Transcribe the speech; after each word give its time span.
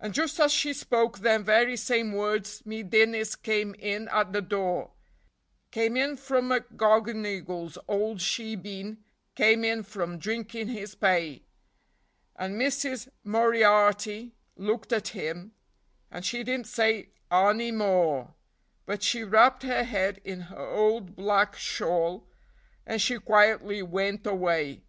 And 0.00 0.12
just 0.12 0.40
as 0.40 0.50
she 0.50 0.72
spoke 0.72 1.20
them 1.20 1.44
very 1.44 1.76
same 1.76 2.12
words 2.14 2.66
me 2.66 2.82
Dinnis 2.82 3.36
came 3.40 3.74
in 3.76 4.08
at 4.08 4.32
the 4.32 4.42
door, 4.42 4.90
Came 5.70 5.96
in 5.96 6.16
from 6.16 6.48
McGonigle's 6.48 7.78
ould 7.88 8.18
shebeen, 8.18 8.96
came 9.36 9.62
in 9.62 9.84
from 9.84 10.18
drinkin' 10.18 10.66
his 10.66 10.96
pay; 10.96 11.44
And 12.34 12.58
Missis 12.58 13.08
Moriarty 13.22 14.34
looked 14.56 14.92
at 14.92 15.06
him, 15.14 15.52
and 16.10 16.24
she 16.24 16.42
didn't 16.42 16.66
say 16.66 17.10
anny 17.30 17.70
more, 17.70 18.34
But 18.84 19.04
she 19.04 19.22
wrapped 19.22 19.62
her 19.62 19.84
head 19.84 20.20
in 20.24 20.40
her 20.50 20.58
ould 20.76 21.14
black 21.14 21.54
shawl, 21.54 22.26
and 22.84 23.00
she 23.00 23.20
quietly 23.20 23.80
wint 23.80 24.26
away. 24.26 24.82